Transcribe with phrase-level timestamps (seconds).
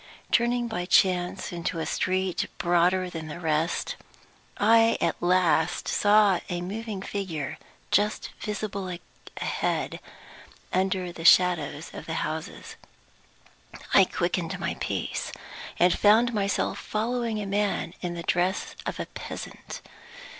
[0.31, 3.97] Turning by chance into a street broader than the rest,
[4.57, 7.59] I at last saw a moving figure,
[7.91, 8.97] just visible
[9.37, 9.99] ahead,
[10.73, 12.77] under the shadows of the houses.
[13.93, 15.31] I quickened my pace,
[15.77, 19.81] and found myself following a man in the dress of a peasant.